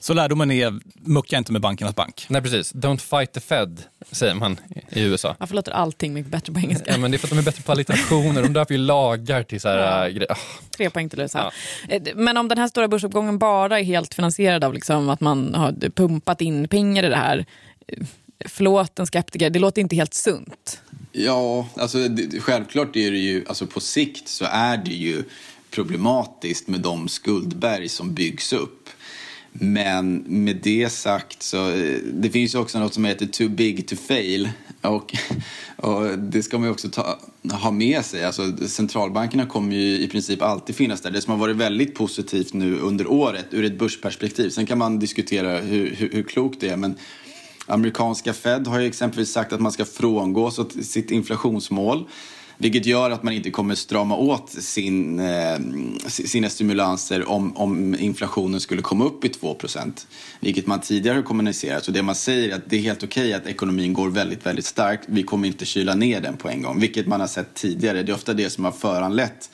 [0.01, 2.25] Så lärdomen är, mucka inte med bankernas bank.
[2.29, 2.73] Nej, precis.
[2.73, 4.59] Don't fight the Fed, säger man
[4.89, 5.35] i USA.
[5.39, 6.91] Varför låter allting mycket bättre på engelska?
[6.91, 8.41] Ja, men det är för att de är bättre på alliterationer.
[8.41, 10.09] De döper ju lagar till så här ja.
[10.09, 10.31] grejer.
[10.31, 10.37] Oh.
[10.77, 11.51] Tre poäng till USA.
[11.89, 11.95] Ja.
[11.95, 15.55] Eh, men om den här stora börsuppgången bara är helt finansierad av liksom att man
[15.55, 17.45] har pumpat in pengar i det här.
[17.87, 18.03] Eh,
[18.45, 20.81] förlåt en skeptiker, det låter inte helt sunt.
[21.11, 25.23] Ja, alltså det, självklart är det ju, alltså på sikt så är det ju
[25.71, 28.80] problematiskt med de skuldberg som byggs upp.
[29.53, 33.87] Men med det sagt så eh, det finns ju också något som heter too big
[33.87, 34.49] to fail.
[34.81, 35.15] Och,
[35.75, 37.19] och det ska man ju också ta,
[37.51, 38.25] ha med sig.
[38.25, 41.11] Alltså, centralbankerna kommer ju i princip alltid finnas där.
[41.11, 44.49] Det som har varit väldigt positivt nu under året ur ett börsperspektiv.
[44.49, 46.77] Sen kan man diskutera hur, hur, hur klokt det är.
[46.77, 46.95] Men
[47.65, 52.07] amerikanska Fed har ju exempelvis sagt att man ska frångå sitt inflationsmål.
[52.61, 55.59] Vilket gör att man inte kommer strama åt sin, eh,
[56.07, 60.07] sina stimulanser om, om inflationen skulle komma upp i 2%
[60.39, 61.85] Vilket man tidigare har kommunicerat.
[61.85, 64.45] Så det man säger är att det är helt okej okay att ekonomin går väldigt,
[64.45, 65.03] väldigt starkt.
[65.07, 66.79] Vi kommer inte kyla ner den på en gång.
[66.79, 68.03] Vilket man har sett tidigare.
[68.03, 69.49] Det är ofta det som har föranlett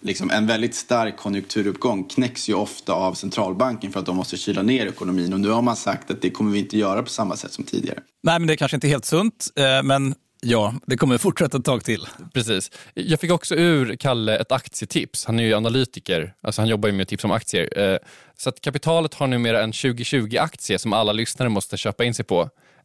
[0.00, 4.62] liksom en väldigt stark konjunkturuppgång knäcks ju ofta av centralbanken för att de måste kyla
[4.62, 5.32] ner ekonomin.
[5.32, 7.64] Och nu har man sagt att det kommer vi inte göra på samma sätt som
[7.64, 7.98] tidigare.
[8.22, 10.14] Nej, men det är kanske inte helt sunt, eh, men
[10.46, 12.06] Ja, det kommer fortsätta ett tag till.
[12.34, 12.70] Precis.
[12.94, 15.24] Jag fick också ur Kalle ett aktietips.
[15.24, 17.78] Han är ju analytiker, alltså han jobbar ju med tips om aktier.
[17.78, 17.98] Eh,
[18.36, 22.40] så att kapitalet har numera en 2020-aktie som alla lyssnare måste köpa in sig på.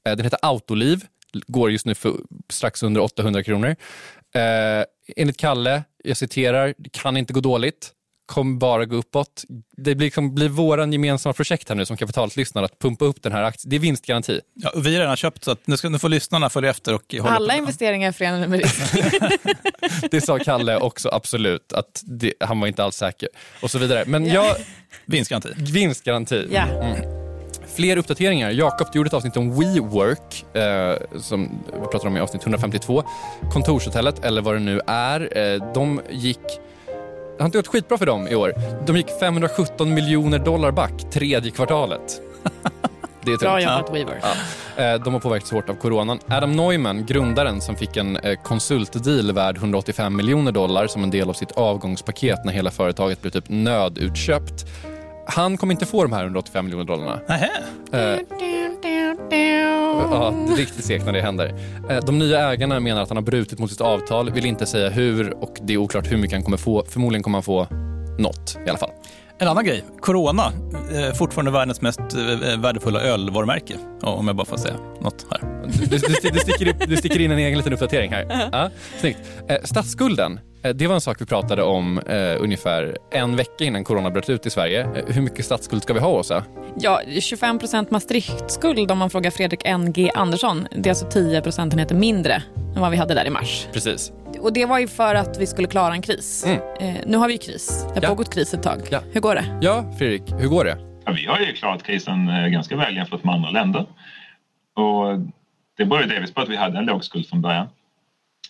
[0.06, 1.06] Eh, den heter Autoliv,
[1.48, 2.14] går just nu för
[2.50, 3.76] strax under 800 kronor.
[4.36, 7.92] Eh, enligt Kalle, jag citerar, det kan inte gå dåligt
[8.30, 9.44] kommer bara gå uppåt.
[9.78, 13.24] Det blir, liksom, blir våran gemensamma projekt här nu som kapitalet lyssnar att pumpa upp
[13.24, 13.70] den här aktien.
[13.70, 14.42] Det är vinstgaranti.
[14.54, 17.16] Ja, vi har redan köpt så att nu, ska, nu får lyssnarna följa efter och
[17.20, 17.60] hålla Alla på.
[17.60, 18.82] investeringar är förenade med risk.
[20.12, 21.74] det sa Kalle också, absolut.
[21.74, 23.30] Att det, han var inte alls säker
[23.62, 24.04] och så vidare.
[24.08, 24.56] Men jag...
[25.06, 25.50] Vinstgaranti.
[25.58, 26.48] Vinstgaranti.
[26.52, 26.62] Ja.
[26.62, 26.96] Mm.
[27.76, 28.52] Fler uppdateringar.
[28.52, 33.04] Jakob gjorde ett avsnitt om WeWork eh, som vi pratade om i avsnitt 152.
[33.54, 35.38] Kontorshotellet, eller vad det nu är.
[35.38, 36.60] Eh, de gick
[37.40, 38.54] det har inte gått skitbra för dem i år.
[38.86, 42.22] De gick 517 miljoner dollar back tredje kvartalet.
[43.22, 44.22] Det är Bra jobbat Weaver.
[44.78, 44.84] Ja.
[44.84, 46.20] Eh, de har påverkats hårt av coronan.
[46.28, 51.30] Adam Neumann, grundaren som fick en eh, konsultdeal värd 185 miljoner dollar som en del
[51.30, 54.66] av sitt avgångspaket när hela företaget blev typ nödutköpt.
[55.28, 57.20] Han kommer inte få de här 185 miljoner dollarna.
[57.28, 57.50] Nähä?
[57.92, 58.20] Eh,
[60.00, 61.54] Ja, riktigt segt när det händer.
[61.90, 64.90] Eh, de nya ägarna menar att han har brutit mot sitt avtal, vill inte säga
[64.90, 66.86] hur och det är oklart hur mycket han kommer få.
[66.90, 67.68] Förmodligen kommer han få
[68.20, 68.92] något i alla fall.
[69.42, 70.52] En annan grej, Corona,
[70.94, 73.76] eh, fortfarande världens mest eh, värdefulla ölvarumärke.
[74.02, 75.42] Om jag bara får säga något här.
[75.64, 78.24] Du, du, du, sticker, du sticker in en egen liten uppdatering här.
[78.24, 78.50] Uh -huh.
[78.52, 79.20] ja, snyggt.
[79.64, 84.10] Statsskulden Eh, det var en sak vi pratade om eh, ungefär en vecka innan corona
[84.10, 84.82] bröt ut i Sverige.
[84.82, 86.44] Eh, hur mycket statsskuld ska vi ha, Åsa?
[86.80, 90.68] Ja, 25 procent Maastrichtskuld om man frågar Fredrik NG Andersson.
[90.72, 92.44] Det är alltså 10 procentenheter mindre
[92.76, 93.68] än vad vi hade där i mars.
[93.74, 94.12] Precis.
[94.42, 96.46] Och Det var ju för att vi skulle klara en kris.
[96.46, 96.60] Mm.
[96.80, 97.86] Eh, nu har vi kris.
[97.88, 98.10] Det har ja.
[98.10, 98.82] pågått kris ett tag.
[98.92, 99.02] Ja.
[99.14, 99.60] Hur går det?
[99.62, 100.78] Ja, Fredrik, hur går det?
[101.06, 103.86] Ja, vi har ju klarat krisen eh, ganska väl jämfört med andra länder.
[104.74, 105.20] Och
[105.78, 107.68] det beror ju delvis på att vi hade en låg skuld från början.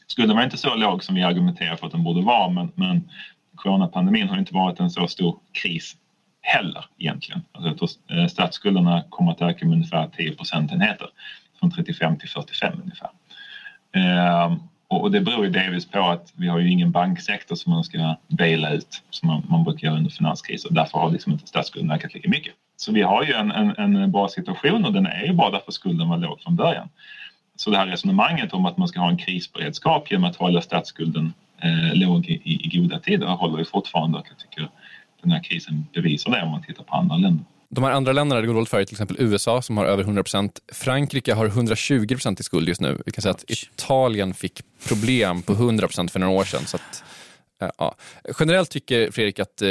[0.07, 3.09] Skulden var inte så låg som vi argumenterar för att den borde vara men, men
[3.55, 5.95] coronapandemin har inte varit en så stor kris
[6.41, 7.41] heller egentligen.
[7.51, 11.07] Alltså, eh, statsskulderna kommer att öka med ungefär 10 procentenheter
[11.59, 13.09] från 35 till 45 ungefär.
[13.93, 17.83] Ehm, och det beror ju delvis på att vi har ju ingen banksektor som man
[17.83, 20.69] ska baila ut som man, man brukar göra under finanskriser.
[20.73, 22.53] Därför har liksom inte statsskulden ökat lika mycket.
[22.77, 25.71] Så vi har ju en, en, en bra situation och den är ju bra därför
[25.71, 26.89] skulden var låg från början.
[27.55, 31.33] Så det här resonemanget om att man ska ha en krisberedskap genom att hålla statsskulden
[31.61, 34.69] eh, låg i, i, goda tider håller ju fortfarande och jag tycker
[35.21, 37.45] den här krisen bevisar det om man tittar på andra länder.
[37.71, 40.51] De här andra länderna det går dåligt för till exempel USA som har över 100%
[40.73, 43.01] Frankrike har 120% i skuld just nu.
[43.05, 46.65] Vi kan säga att Italien fick problem på 100% för några år sedan.
[46.65, 47.03] Så att,
[47.61, 47.95] eh, ja.
[48.39, 49.67] Generellt tycker Fredrik att eh,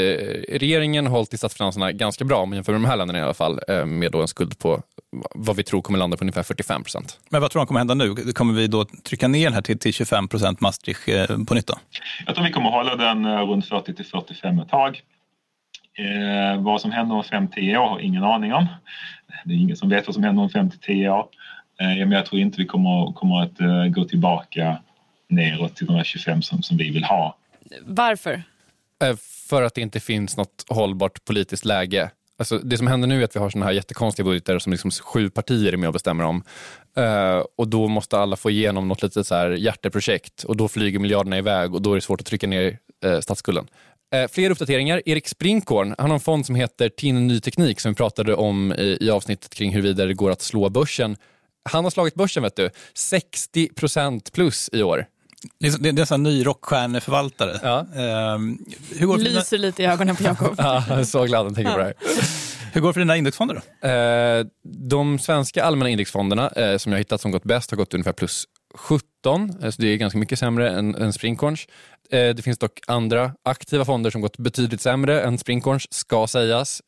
[0.48, 3.22] regeringen har hållit i statsfinanserna ganska bra om man jämför med de här länderna i
[3.22, 3.60] alla fall.
[3.68, 4.82] Eh, med då en skuld på
[5.34, 7.18] vad vi tror kommer landa på ungefär 45 procent.
[7.28, 8.14] Men vad tror du kommer hända nu?
[8.14, 11.66] Kommer vi då trycka ner den här till, till 25 procent Maastricht eh, på nytt?
[11.66, 11.74] Då?
[12.26, 15.02] Jag tror vi kommer hålla den runt 40 till 45 ett tag.
[15.98, 18.66] Eh, vad som händer om 5-10 år har ingen aning om.
[19.44, 21.26] Det är ingen som vet vad som händer om 5-10 år.
[21.80, 24.78] Eh, men jag tror inte vi kommer, kommer att eh, gå tillbaka
[25.28, 27.36] neråt till de här 25 som, som vi vill ha.
[27.86, 28.42] Varför?
[29.04, 29.16] Eh,
[29.48, 33.24] för att det inte finns något hållbart politiskt läge Alltså, det som händer nu är
[33.24, 36.24] att vi har såna här jättekonstiga budgetar som liksom sju partier är med och bestämmer
[36.24, 36.44] om.
[36.98, 40.98] Uh, och då måste alla få igenom något litet så här hjärteprojekt och då flyger
[40.98, 43.66] miljarderna iväg och då är det svårt att trycka ner uh, statsskulden.
[44.16, 45.02] Uh, fler uppdateringar.
[45.06, 48.72] Erik Sprinkorn, han har en fond som heter TIN Ny Teknik som vi pratade om
[48.72, 51.16] i, i avsnittet kring huruvida det går att slå börsen.
[51.70, 52.70] Han har slagit börsen, vet du.
[52.94, 55.06] 60% plus i år.
[55.60, 57.60] Det är, det är en ny rockstjärneförvaltare.
[57.62, 57.86] Ja.
[58.34, 58.64] Um,
[58.96, 59.66] hur går Lyser dina...
[59.66, 60.54] lite i ögonen på Jakob.
[60.58, 61.94] ja, så glad han tänker på det här.
[62.72, 63.88] Hur går det för dina indexfonder då?
[63.88, 68.12] Uh, de svenska allmänna indexfonderna uh, som jag hittat som gått bäst har gått ungefär
[68.12, 68.44] plus
[68.78, 69.50] 17.
[69.62, 71.66] Uh, så det är ganska mycket sämre än, än Sprinkorns.
[72.10, 76.82] Det finns dock andra aktiva fonder som gått betydligt sämre än Sprinkorns, ska sägas.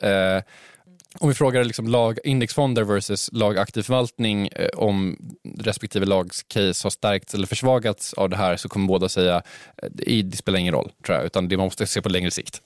[1.19, 5.17] om vi frågar liksom lag, indexfonder versus lagaktiv förvaltning eh, om
[5.59, 9.43] respektive lags case har stärkts eller försvagats av det här så kommer båda säga
[9.83, 12.63] eh, det, spelar ingen roll, tror jag, utan det man måste se på längre sikt.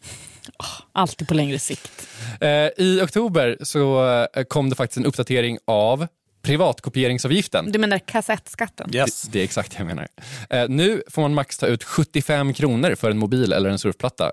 [0.92, 2.08] Alltid på längre sikt.
[2.40, 6.06] Eh, I oktober så eh, kom det faktiskt en uppdatering av
[6.44, 7.72] privatkopieringsavgiften.
[7.72, 8.90] Du menar kassettskatten?
[8.90, 10.08] Det, det är exakt det jag menar.
[10.50, 14.30] Eh, nu får man max ta ut 75 kronor för en mobil eller en surfplatta.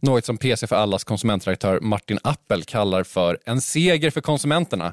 [0.00, 4.92] Något som PC för allas konsumentredaktör Martin Appel kallar för en seger för konsumenterna.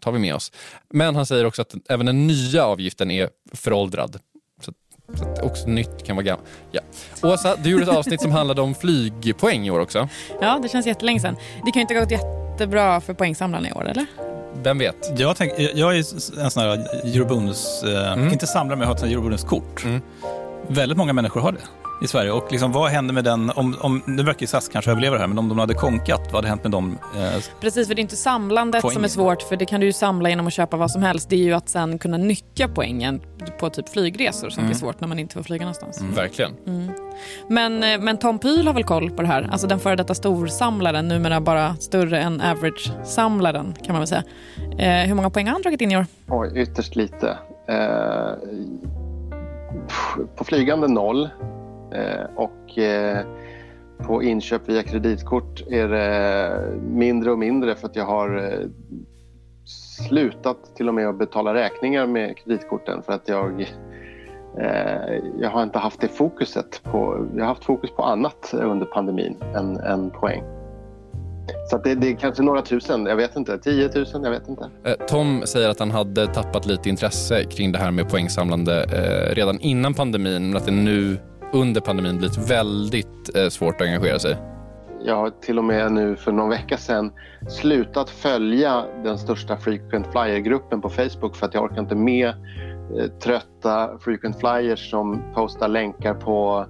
[0.00, 0.52] tar vi med oss.
[0.90, 4.18] Men han säger också att även den nya avgiften är föråldrad.
[4.64, 4.72] Så,
[5.18, 6.48] så att också nytt kan vara gammalt.
[6.70, 6.80] Ja.
[7.22, 10.08] Åsa, du gjorde ett avsnitt som handlade om flygpoäng i år också.
[10.40, 11.36] Ja, det känns jättelänge sedan.
[11.64, 14.31] Det kan ju inte ha gått jättebra för poängsamlarna i år, eller?
[14.62, 15.12] Vem vet?
[15.16, 15.98] Jag, tänk, jag är
[16.42, 16.68] en sån här
[17.04, 19.84] eurobonus, eh, inte samlare men jag har ett eurobonuskort.
[20.68, 21.58] Väldigt många människor har det
[22.02, 22.32] i Sverige.
[22.32, 25.20] Och liksom, vad händer med den, om, om, nu verkar ju SAS kanske överleva det
[25.20, 26.98] här, men om de hade konkat, vad hade hänt med dem?
[27.16, 29.04] Eh, Precis, för det är inte samlandet som Poängen.
[29.04, 31.28] är svårt, för det kan du ju samla genom att köpa vad som helst.
[31.30, 33.20] Det är ju att sen kunna nyttja poängen
[33.60, 34.68] på typ flygresor som Mm.
[34.70, 36.02] blir svårt när man inte får flyga någonstans.
[36.16, 36.52] Verkligen.
[36.66, 36.90] Mm.
[37.48, 39.48] Men, eh, men Tom Pyl har väl koll på det här?
[39.52, 44.22] Alltså den före detta storsamlaren, numera bara större än average-samlaren kan man väl säga.
[44.78, 46.06] Eh, hur många poäng har han dragit in i år?
[46.28, 47.38] Oj, ytterst lite.
[47.68, 48.32] Eh,
[50.36, 51.28] på flygande noll.
[51.94, 53.26] Eh, och eh,
[54.06, 58.68] på inköp via kreditkort är det mindre och mindre för att jag har eh,
[60.08, 63.66] slutat till och med att betala räkningar med kreditkorten för att jag
[65.40, 69.36] jag har inte haft det fokuset på, jag har haft fokus på annat under pandemin
[69.54, 70.42] än, än poäng.
[71.70, 74.70] Så det, det är kanske några tusen, jag vet inte, 10 000, jag vet inte.
[75.08, 79.60] Tom säger att han hade tappat lite intresse kring det här med poängsamlande eh, redan
[79.60, 81.18] innan pandemin, men att det nu
[81.52, 84.36] under pandemin blivit väldigt eh, svårt att engagera sig.
[85.04, 87.12] Jag har till och med nu för någon vecka sedan
[87.48, 93.06] slutat följa den största frequent flyer-gruppen på Facebook för att jag orkar inte med eh,
[93.22, 96.66] trötta frequent flyers som postar länkar på,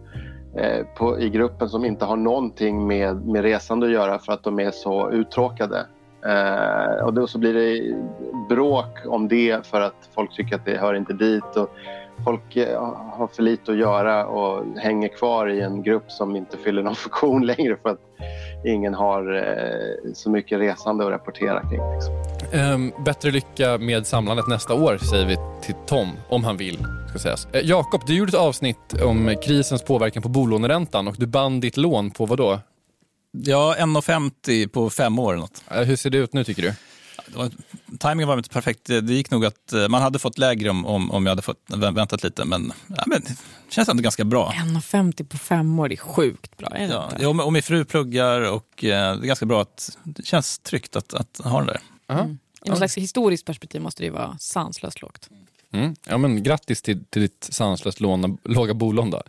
[0.56, 4.44] eh, på, i gruppen som inte har någonting med, med resande att göra för att
[4.44, 5.86] de är så uttråkade.
[6.26, 7.94] Eh, och då så blir det
[8.48, 11.56] bråk om det för att folk tycker att det hör inte dit.
[11.56, 11.70] Och
[12.24, 16.56] folk eh, har för lite att göra och hänger kvar i en grupp som inte
[16.56, 18.00] fyller någon funktion längre för att
[18.64, 21.94] ingen har eh, så mycket resande att rapportera kring.
[21.94, 22.14] Liksom.
[22.52, 26.78] Ehm, bättre lycka med samlandet nästa år, säger vi till Tom, om han vill.
[27.10, 27.46] Ska sägas.
[27.52, 31.76] Eh, Jakob, du gjorde ett avsnitt om krisens påverkan på bolåneräntan och du band ditt
[31.76, 32.60] lån på vad då?
[33.32, 35.64] Ja, 1,50 på fem år eller något.
[35.70, 36.72] Eh, hur ser det ut nu tycker du?
[37.98, 38.84] Timingen var inte perfekt.
[38.86, 41.64] Det gick nog att eh, man hade fått lägre om, om, om jag hade fått
[41.68, 43.36] vä- väntat lite, men, ja, men det
[43.74, 44.52] känns ändå ganska bra.
[44.56, 46.68] 1,50 på fem år, det är sjukt bra.
[46.68, 47.22] Är det Ja, inte?
[47.22, 50.96] ja, och min fru pluggar och eh, det är ganska bra att det känns tryggt
[50.96, 51.80] att, att ha den där.
[52.08, 52.38] Mm.
[52.64, 55.28] I något slags historiskt perspektiv måste det ju vara sanslöst lågt.
[55.72, 55.94] Mm.
[56.08, 59.10] Ja, men grattis till, till ditt sanslöst låna, låga bolån.
[59.10, 59.22] Då.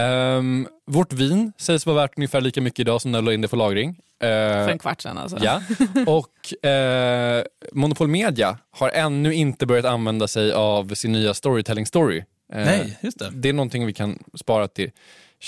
[0.00, 3.40] Ehm, vårt vin sägs vara värt ungefär lika mycket idag som när du la in
[3.40, 3.88] det för lagring.
[3.88, 5.38] Eh, För en kvart sedan alltså.
[5.42, 5.62] Ja,
[6.06, 12.18] och eh, Monopol Media har ännu inte börjat använda sig av sin nya storytelling story.
[12.18, 12.24] Eh,
[12.64, 13.30] Nej, just det.
[13.34, 14.90] Det är någonting vi kan spara till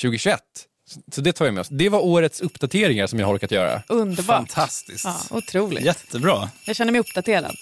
[0.03, 0.41] 2021.
[0.89, 1.69] Så- Så det tar jag med oss.
[1.71, 3.83] Det var årets uppdateringar som jag har orkat göra.
[3.89, 4.27] Underbart.
[4.37, 5.05] Fantastiskt.
[5.05, 5.85] Ja, otroligt.
[5.85, 6.51] Jättebra.
[6.67, 7.57] Jag känner mig uppdaterad.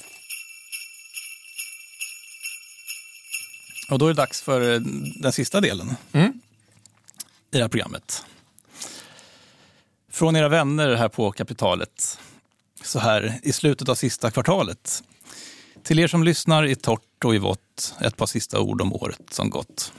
[3.91, 4.81] Och då är det dags för eh,
[5.21, 6.33] den sista delen Mm.
[7.51, 8.25] i det här programmet.
[10.11, 12.19] Från era vänner här på Kapitalet,
[12.85, 15.03] så här i slutet av sista kvartalet.
[15.83, 19.21] Till er som lyssnar i torrt och i vått, ett par sista ord om året
[19.31, 19.93] som gått.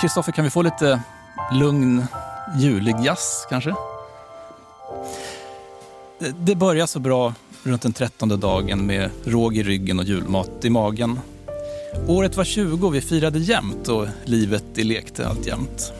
[0.00, 1.02] Kristoffer, kan vi få lite
[1.52, 2.06] lugn,
[2.58, 3.74] julig jazz kanske?
[6.18, 10.64] Det- Det börjar så bra runt den trettonde dagen med råg i ryggen och julmat
[10.64, 11.20] i magen.
[12.08, 15.92] Året var 20, vi firade jämt och livet det lekte alltjämt.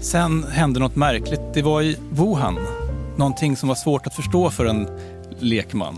[0.00, 1.40] Sen hände något märkligt.
[1.54, 2.58] Det var i Wuhan.
[3.16, 4.88] Någonting som var svårt att förstå för en
[5.38, 5.96] lekman.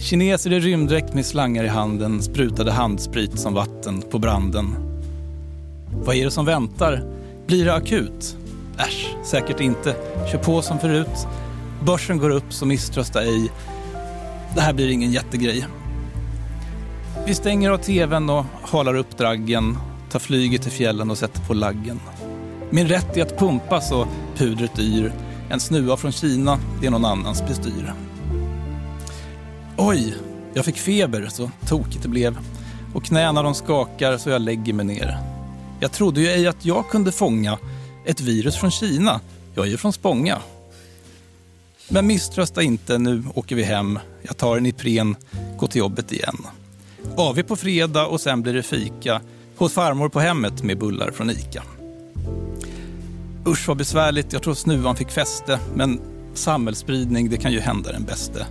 [0.00, 4.74] Kineser i rymddräkt med slangar i handen sprutade handsprit som vatten på branden.
[6.04, 7.02] Vad är det som väntar?
[7.46, 8.36] Blir det akut?
[8.78, 9.94] Äsch, säkert inte.
[10.32, 11.26] Kör på som förut.
[11.84, 13.52] Börsen går upp, så misströsta ej.
[14.54, 15.66] Det här blir ingen jättegrej.
[17.26, 19.78] Vi stänger av tvn och halar upp draggen,
[20.10, 22.00] tar flyget till fjällen och sätter på laggen.
[22.70, 25.12] Min rätt är att pumpa så pudret yr
[25.50, 27.92] En snuva från Kina, det är någon annans bestyr.
[29.76, 30.14] Oj,
[30.54, 32.38] jag fick feber, så tokigt det blev.
[32.94, 35.18] Och knäna de skakar så jag lägger mig ner.
[35.80, 37.58] Jag trodde ju ej att jag kunde fånga
[38.04, 39.20] ett virus från Kina.
[39.54, 40.38] Jag är ju från Spånga.
[41.88, 43.98] Men misströsta inte, nu åker vi hem.
[44.22, 45.16] Jag tar en Ipren,
[45.58, 46.36] går till jobbet igen.
[47.16, 49.20] AV på fredag och sen blir det fika
[49.56, 51.62] hos farmor på hemmet med bullar från Ica.
[53.46, 56.00] Usch vad besvärligt, jag tror snuvan fick fäste, men
[56.34, 58.46] samhällsspridning, det kan ju hända den bäste.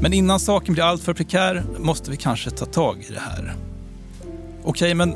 [0.00, 3.54] Men innan saken blir alltför prekär måste vi kanske ta tag i det här.
[4.64, 5.14] Okej, men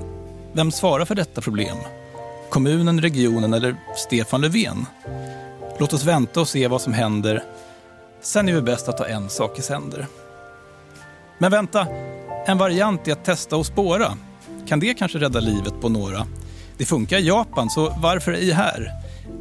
[0.53, 1.77] vem svarar för detta problem?
[2.51, 4.87] Kommunen, regionen eller Stefan Löfven?
[5.81, 7.45] Låt oss vänta och se vad som händer.
[8.21, 10.07] Sen är det bäst att ta en sak i sänder.
[11.39, 11.87] Men vänta,
[12.47, 14.17] en variant är att testa och spåra.
[14.69, 16.27] Kan det kanske rädda livet på några?
[16.79, 18.93] Det funkar i Japan, så varför ej här?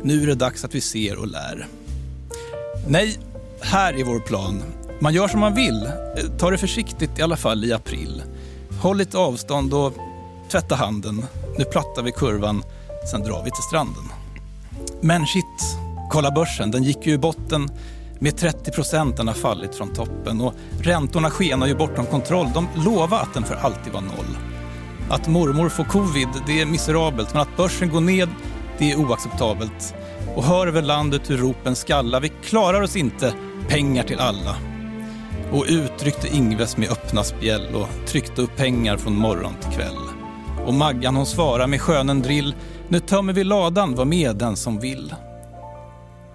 [0.03, 1.67] Nu är det dags att vi ser och lär.
[2.87, 3.19] Nej,
[3.61, 4.63] här är vår plan.
[4.99, 5.83] Man gör som man vill.
[5.83, 8.23] Eh, ta det försiktigt i alla fall i april.
[8.81, 9.93] Håll lite avstånd och
[10.51, 11.25] tvätta handen.
[11.57, 12.63] Nu plattar vi kurvan,
[13.11, 14.03] sen drar vi till stranden.
[15.01, 15.45] Men shit,
[16.09, 16.71] kolla börsen.
[16.71, 17.69] Den gick ju i botten
[18.19, 19.17] med 30 procent.
[19.17, 22.47] Den har fallit från toppen och räntorna skenar ju bortom kontroll.
[22.53, 24.37] De lovar att den för alltid var noll.
[25.09, 27.33] Att mormor får covid, det är miserabelt.
[27.33, 28.29] Men att börsen går ned,
[28.77, 29.95] det är oacceptabelt.
[30.35, 32.21] Och hör över landet hur ropen skallar.
[32.21, 33.33] Vi klarar oss inte,
[33.67, 34.55] pengar till alla.
[35.51, 39.97] Och uttryckte Ingves med öppna spjäll och tryckte upp pengar från morgon till kväll.
[40.65, 42.55] Och Maggan hon svarar med skönen drill.
[42.87, 45.13] Nu tömmer vi ladan, var med den som vill.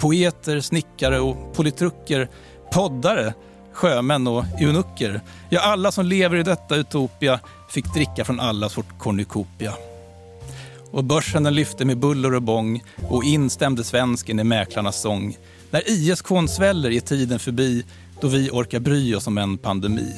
[0.02, 2.28] Poeter, snickare och politrucker,
[2.72, 3.34] poddare,
[3.72, 5.20] sjömän och eunucker.
[5.50, 7.40] Ja, alla som lever i detta utopia
[7.70, 9.72] fick dricka från allas vårt cornucopia.
[10.90, 15.36] Och börsen den lyfte med buller och bång och instämde svensken i mäklarnas sång.
[15.70, 17.84] När ISK sväller är tiden förbi
[18.20, 20.14] då vi orkar bry oss om en pandemi.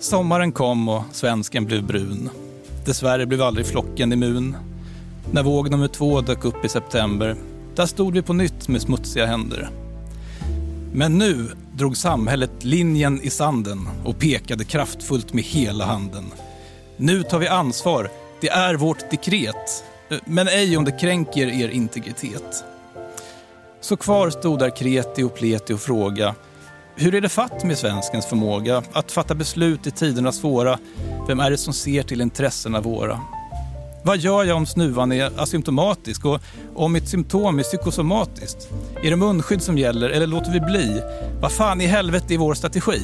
[0.00, 2.30] Sommaren kom och svensken blev brun.
[2.84, 4.56] Dessvärre blev aldrig flocken immun.
[5.32, 7.36] När våg nummer två dök upp i september,
[7.74, 9.68] där stod vi på nytt med smutsiga händer.
[10.92, 16.24] Men nu drog samhället linjen i sanden och pekade kraftfullt med hela handen.
[16.96, 18.10] Nu tar vi ansvar,
[18.40, 19.84] det är vårt dekret,
[20.24, 22.64] men ej om det kränker er integritet.
[23.80, 26.34] Så kvar stod där kreti och pleti och fråga
[26.96, 30.78] hur är det fatt med svenskens förmåga att fatta beslut i tiderna svåra?
[31.28, 33.20] Vem är det som ser till intressena våra?
[34.06, 36.40] Vad gör jag om snuvan är asymptomatisk och
[36.74, 38.68] om mitt symptom är psykosomatiskt?
[39.02, 41.02] Är det munskydd som gäller eller låter vi bli?
[41.40, 43.00] Vad fan i helvete är vår strategi?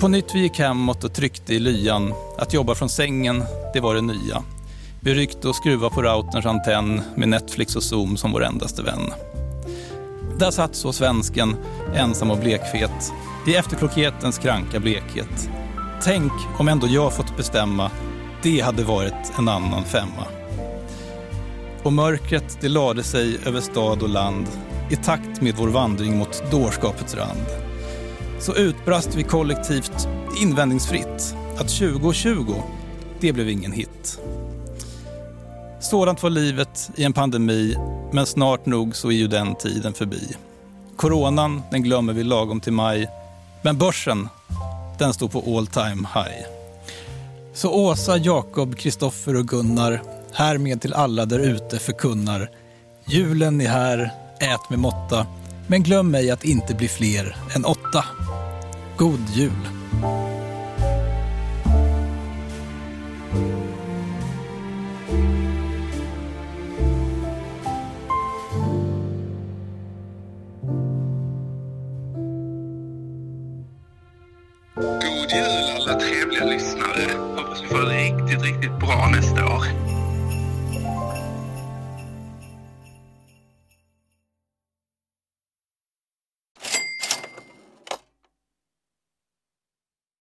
[0.00, 2.14] På nytt vi gick hemåt och tryckte i lyan.
[2.38, 4.42] Att jobba från sängen, det var det nya.
[5.00, 9.12] Vi ryckte och skruvade på routerns antenn med Netflix och Zoom som vår endaste vän.
[10.38, 11.56] Där satt så svensken,
[11.94, 13.12] ensam och blekfet,
[13.46, 15.50] i efterklokhetens kranka blekhet.
[16.02, 17.90] Tänk om ändå jag fått bestämma,
[18.42, 20.26] det hade varit en annan femma.
[21.82, 24.46] Och mörkret det lade sig över stad och land
[24.90, 27.46] i takt med vår vandring mot dårskapets rand.
[28.40, 30.08] Så utbrast vi kollektivt
[30.40, 32.54] invändningsfritt att 2020,
[33.20, 34.20] det blev ingen hit.
[35.80, 37.76] Sådant var livet i en pandemi,
[38.12, 40.36] men snart nog så är ju den tiden förbi.
[40.96, 43.08] Coronan, den glömmer vi lagom till maj.
[43.62, 44.28] Men börsen,
[44.98, 46.57] den står på all time high.
[47.58, 50.02] Så Åsa, Jakob, Kristoffer och Gunnar,
[50.32, 52.50] härmed till alla där ute förkunnar.
[53.06, 55.26] Julen är här, ät med måtta,
[55.66, 58.04] men glöm ej att inte bli fler än åtta.
[58.96, 59.77] God jul!